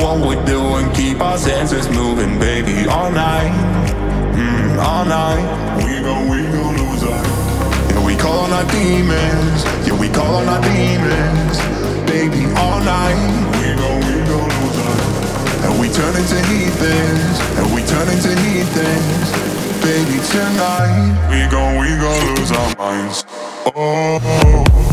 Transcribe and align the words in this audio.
What 0.00 0.18
we're 0.26 0.44
doing. 0.44 0.90
Keep 0.92 1.20
our 1.20 1.38
senses 1.38 1.88
moving, 1.90 2.38
baby, 2.38 2.88
all 2.88 3.10
night, 3.10 3.52
mm, 4.34 4.78
all 4.78 5.04
night. 5.04 5.44
We 5.84 6.00
gon' 6.00 6.28
we 6.28 6.42
gon' 6.42 6.76
lose 6.76 7.02
our. 7.04 7.24
Yeah, 7.92 8.04
we 8.04 8.16
call 8.16 8.38
on 8.40 8.52
our 8.52 8.66
demons. 8.72 9.64
Yeah, 9.86 9.98
we 9.98 10.08
call 10.08 10.34
on 10.40 10.48
our 10.48 10.62
demons, 10.62 11.56
baby, 12.08 12.44
all 12.56 12.80
night. 12.80 13.20
We 13.60 13.68
gon' 13.76 14.00
we 14.08 14.16
gon' 14.30 14.50
lose 14.58 14.78
our. 14.88 14.98
And 15.68 15.80
we 15.80 15.88
turn 15.92 16.14
into 16.16 16.38
heathens, 16.48 17.36
and 17.58 17.66
we 17.74 17.82
turn 17.84 18.08
into 18.08 18.32
heathens, 18.48 19.28
baby, 19.84 20.18
tonight. 20.32 21.28
We 21.30 21.40
gon' 21.50 21.78
we 21.78 21.88
gon' 22.00 22.22
lose 22.34 22.50
our 22.52 22.74
minds. 22.76 23.24
Oh. 23.76 24.89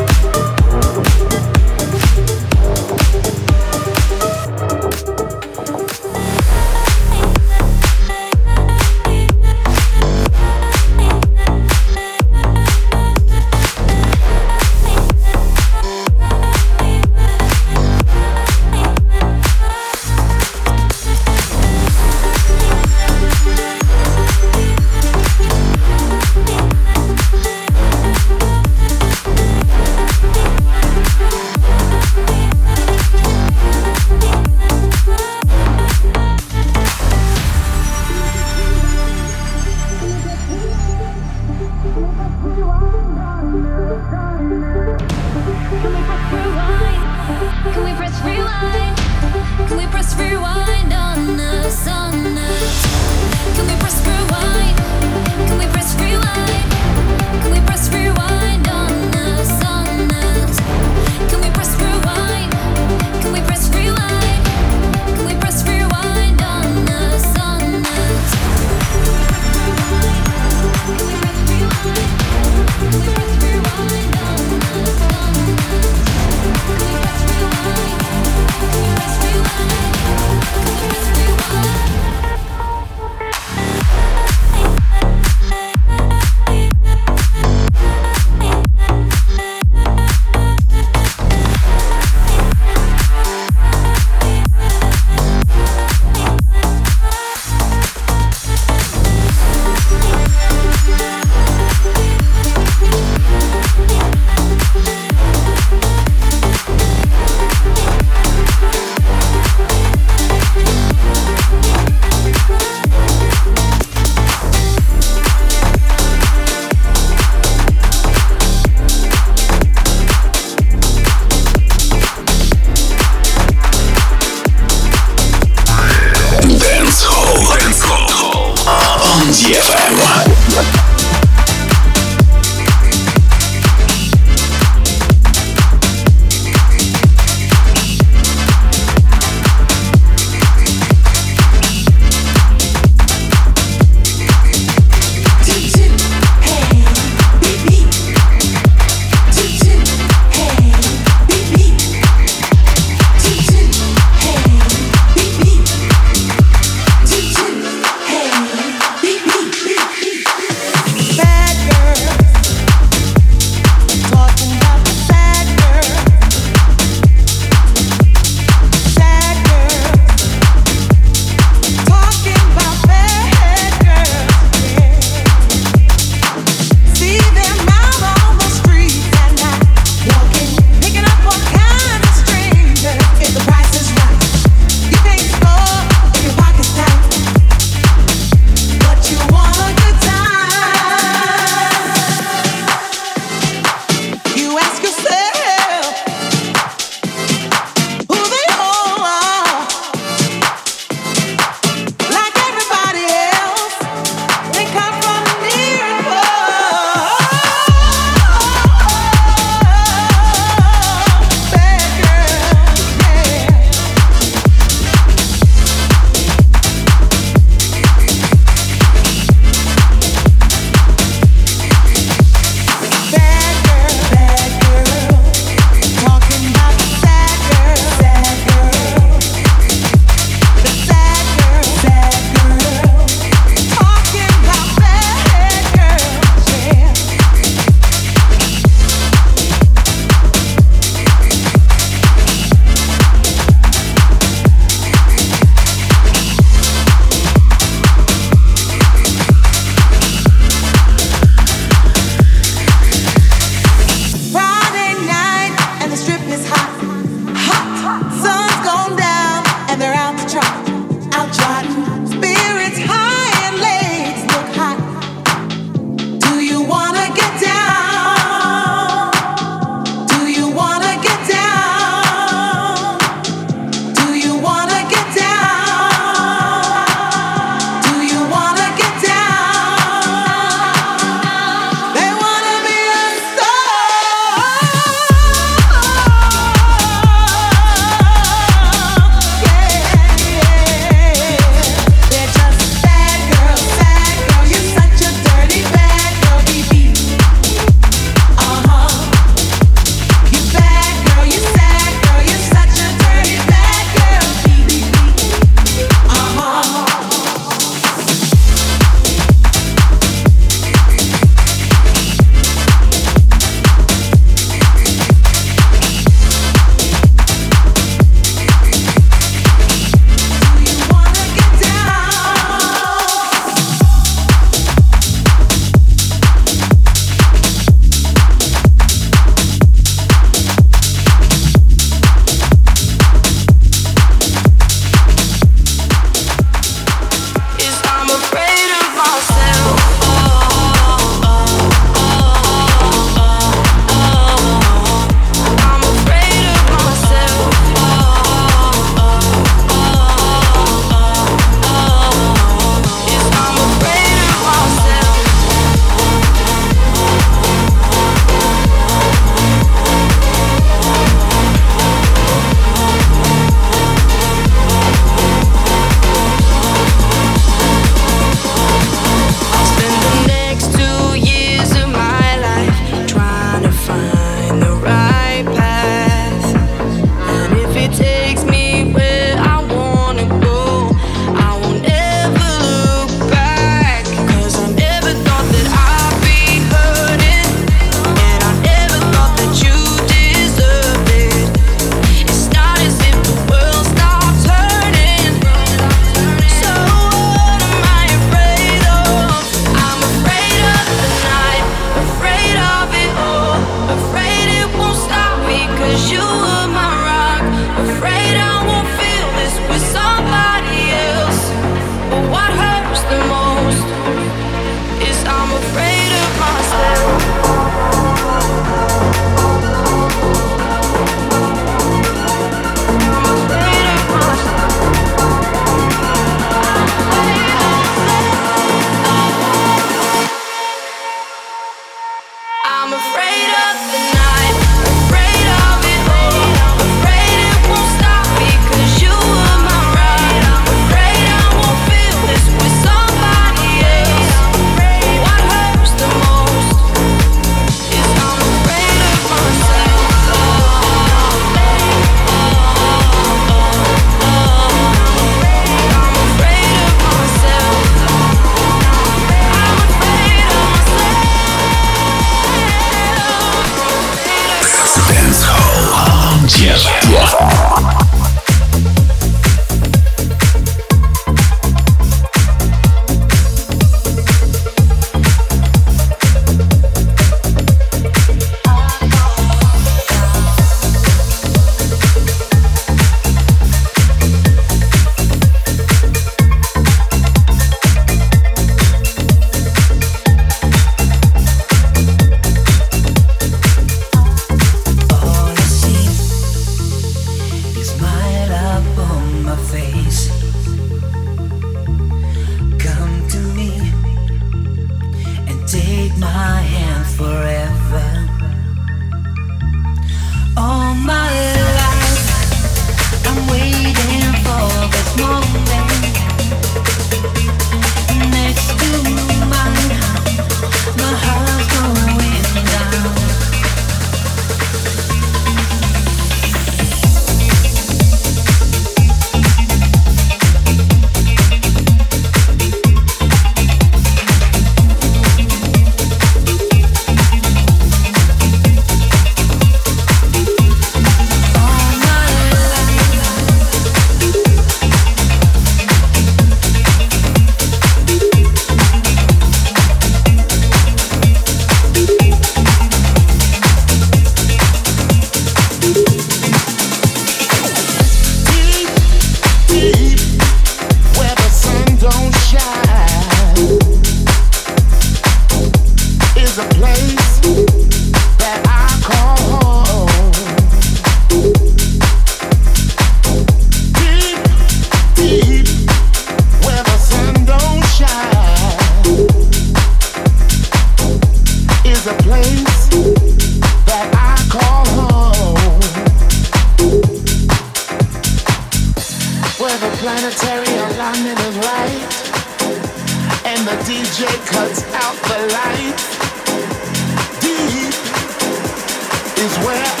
where 599.63 600.00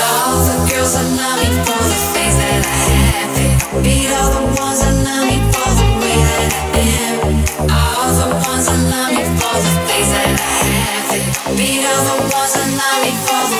all 0.00 0.38
the 0.46 0.56
girls 0.70 0.94
I 0.94 1.02
love 1.18 1.38
me 1.42 1.48
for 1.66 1.82
the 1.90 1.98
things 2.14 2.36
that 2.38 2.62
I 2.62 2.78
have. 2.90 3.82
Beat 3.82 4.10
all 4.14 4.30
the 4.30 4.42
ones 4.60 4.80
love 5.06 5.24
me 5.26 5.38
for 5.52 5.70
the 5.78 5.88
way 6.00 6.18
that 6.22 6.50
I 6.72 6.86
am. 7.02 7.70
All 7.70 8.10
the 8.14 8.28
ones 8.46 8.68
love 8.68 9.10
me 9.10 9.24
for 9.38 9.56
the 9.58 9.72
things 9.88 10.10
that 10.14 10.34
I 10.34 10.50
have. 10.70 11.56
Beat 11.56 11.84
all 11.86 12.02
the 12.08 12.16
ones 12.30 12.54
love 12.78 12.98
me 13.02 13.12
for 13.26 13.42
the 13.50 13.57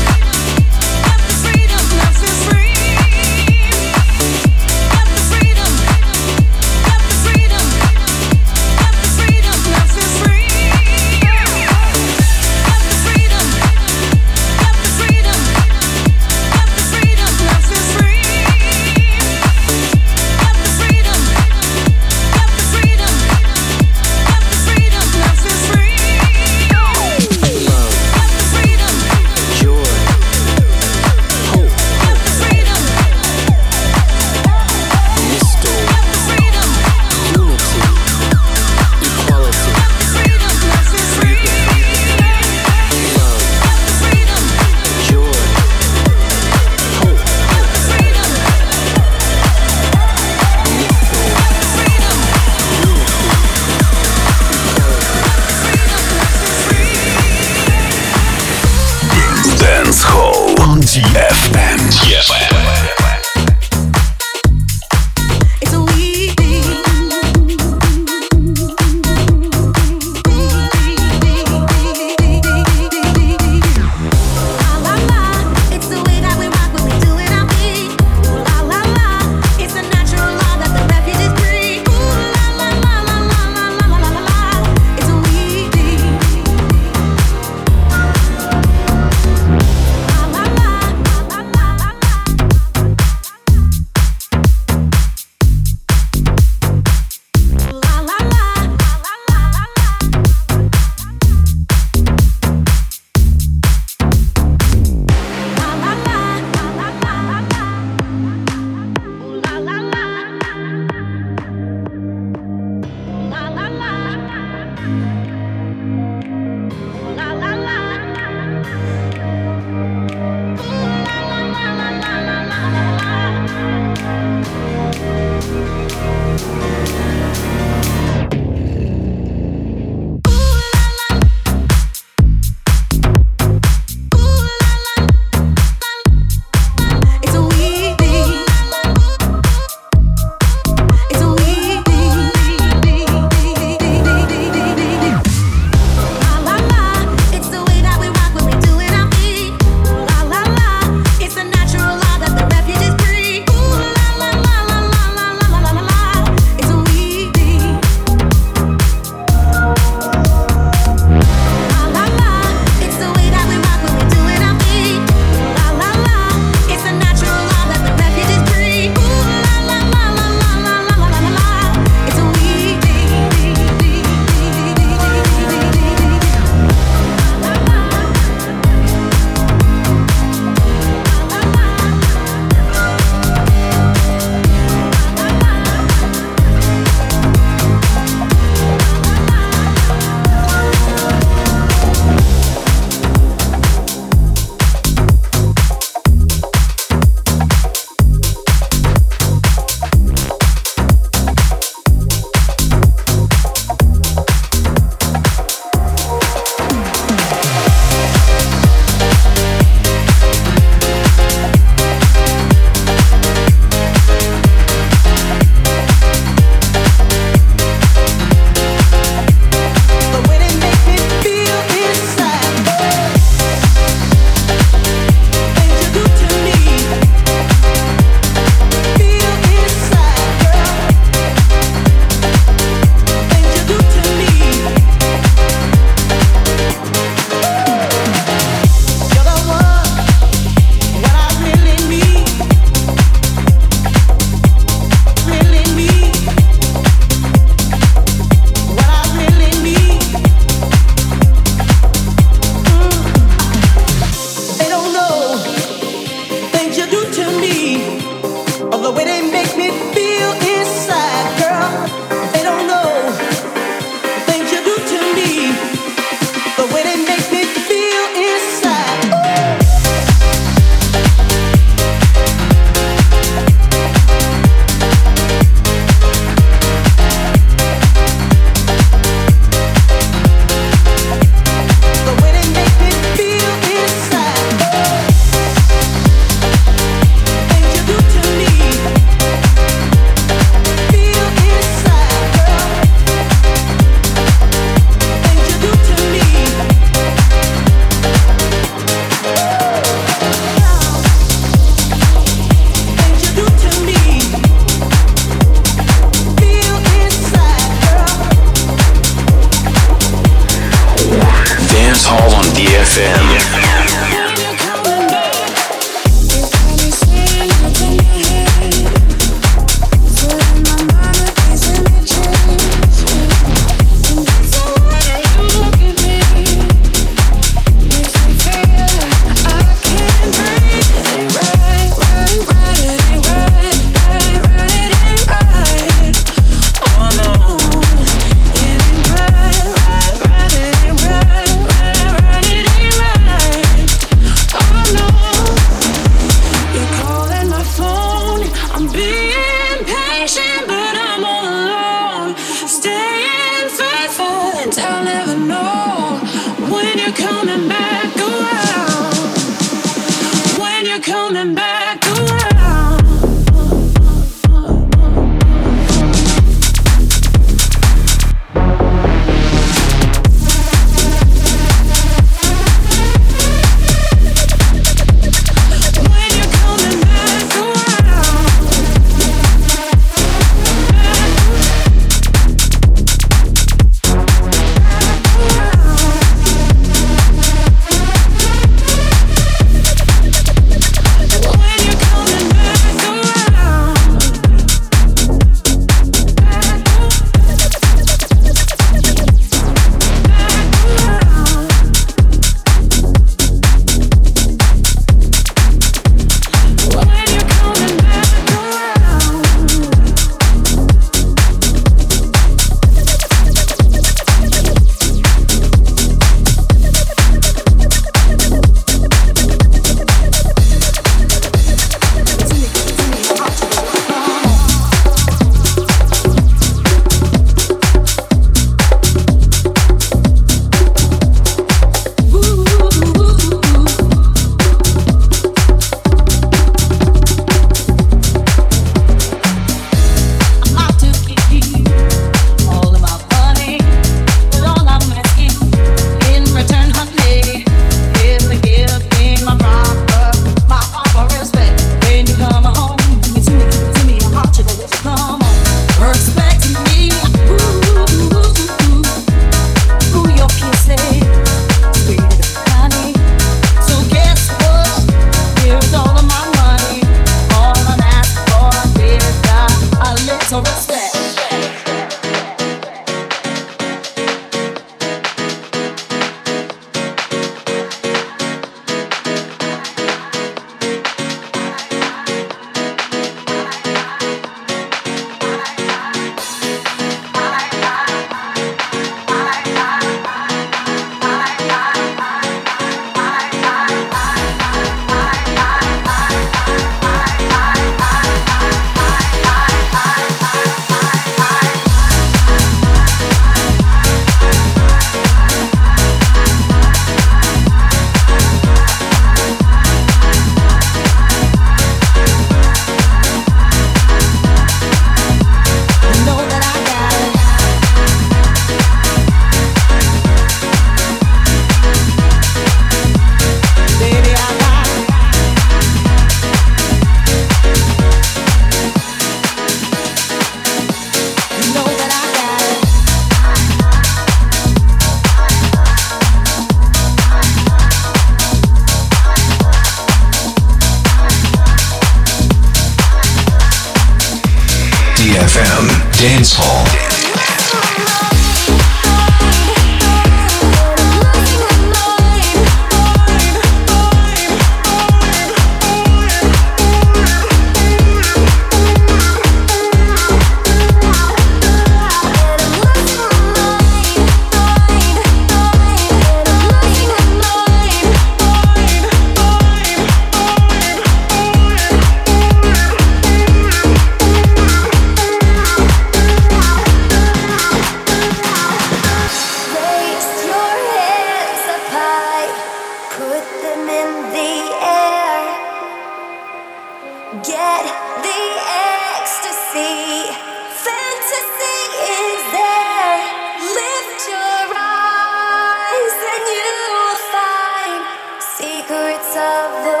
mind 598.91 600.00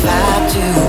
fly 0.00 0.48
to 0.52 0.81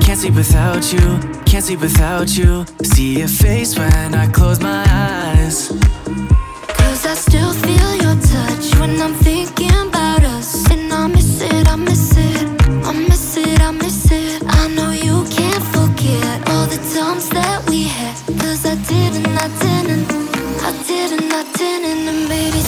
can't 0.00 0.18
sleep 0.18 0.34
without 0.34 0.92
you, 0.92 1.18
can't 1.44 1.64
sleep 1.64 1.80
without 1.80 2.36
you. 2.36 2.64
See 2.82 3.18
your 3.18 3.28
face 3.28 3.78
when 3.78 4.14
I 4.14 4.26
close 4.28 4.60
my 4.60 4.84
eyes. 4.88 5.68
Cause 6.78 7.06
I 7.06 7.14
still 7.14 7.52
feel 7.52 7.94
your 8.04 8.16
touch 8.32 8.66
when 8.80 9.00
I'm 9.00 9.14
thinking 9.14 9.70
about 9.70 10.22
us. 10.22 10.70
And 10.70 10.92
I 10.92 11.06
miss 11.06 11.40
it, 11.40 11.68
I 11.68 11.76
miss 11.76 12.16
it, 12.16 12.46
I 12.84 12.92
miss 12.92 13.36
it, 13.36 13.60
I 13.60 13.70
miss 13.70 14.10
it. 14.10 14.42
I 14.46 14.68
know 14.68 14.90
you 14.90 15.24
can't 15.30 15.64
forget 15.76 16.48
all 16.50 16.66
the 16.66 16.80
times 16.94 17.28
that 17.30 17.68
we 17.68 17.84
had. 17.84 18.16
Cause 18.40 18.64
I 18.66 18.76
didn't, 18.92 19.26
I 19.26 19.48
didn't, 19.64 20.10
I 20.68 20.72
didn't, 20.86 21.32
I 21.32 21.42
didn't, 21.56 22.08
and 22.08 22.28
baby, 22.28 22.60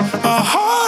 a 0.00 0.42
heart. 0.42 0.87